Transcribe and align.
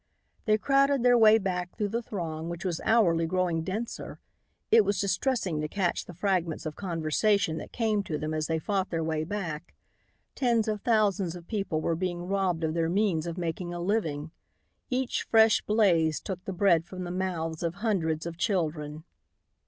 They 0.45 0.57
crowded 0.57 1.03
their 1.03 1.15
way 1.15 1.37
back 1.37 1.77
through 1.77 1.89
the 1.89 2.01
throng 2.01 2.49
which 2.49 2.65
was 2.65 2.81
hourly 2.83 3.27
growing 3.27 3.61
denser. 3.61 4.19
It 4.71 4.83
was 4.83 4.99
distressing 4.99 5.61
to 5.61 5.67
catch 5.67 6.05
the 6.05 6.13
fragments 6.15 6.65
of 6.65 6.75
conversation 6.75 7.59
that 7.59 7.71
came 7.71 8.01
to 8.05 8.17
them 8.17 8.33
as 8.33 8.47
they 8.47 8.57
fought 8.57 8.89
their 8.89 9.03
way 9.03 9.23
back. 9.23 9.75
Tens 10.33 10.67
of 10.67 10.81
thousands 10.81 11.35
of 11.35 11.45
people 11.47 11.81
were 11.81 11.95
being 11.95 12.25
robbed 12.25 12.63
of 12.63 12.73
their 12.73 12.89
means 12.89 13.27
of 13.27 13.37
making 13.37 13.75
a 13.75 13.79
living. 13.79 14.31
Each 14.89 15.21
fresh 15.29 15.61
blaze 15.61 16.19
took 16.19 16.43
the 16.45 16.51
bread 16.53 16.83
from 16.83 17.03
the 17.03 17.11
mouths 17.11 17.61
of 17.61 17.75
hundreds 17.75 18.25
of 18.25 18.37
children. 18.39 19.03